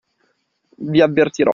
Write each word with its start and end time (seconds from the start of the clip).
Vi 0.77 0.99
avvertirò. 0.99 1.49